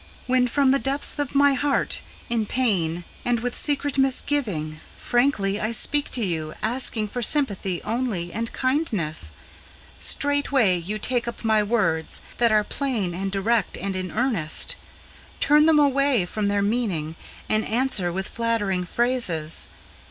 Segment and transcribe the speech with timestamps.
[0.25, 5.73] When from the depths of my heart, in pain and with secret misgiving, Frankly I
[5.73, 9.31] speak to you, asking for sympathy only and kindness,
[9.99, 14.75] Straightway you take up my words, that are plain and direct and in earnest,
[15.39, 17.15] Turn them away from their meaning,
[17.47, 19.67] and answer with flattering phrases.